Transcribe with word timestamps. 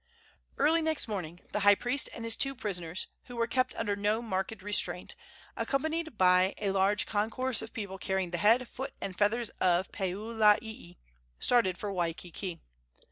Early 0.57 0.81
next 0.81 1.07
morning 1.07 1.41
the 1.51 1.59
high 1.59 1.75
priest 1.75 2.09
and 2.15 2.23
his 2.23 2.35
two 2.35 2.55
prisoners, 2.55 3.05
who 3.25 3.35
were 3.35 3.45
kept 3.45 3.75
under 3.75 3.95
no 3.95 4.19
marked 4.19 4.63
restraint, 4.63 5.15
accompanied 5.55 6.17
by 6.17 6.55
a 6.57 6.71
large 6.71 7.05
concourse 7.05 7.61
of 7.61 7.71
people 7.71 7.99
carrying 7.99 8.31
the 8.31 8.39
head, 8.39 8.67
foot 8.67 8.95
and 8.99 9.15
feathers 9.15 9.51
of 9.59 9.91
Pueoalii, 9.91 10.97
started 11.39 11.77
for 11.77 11.93
Waikiki. 11.93 12.59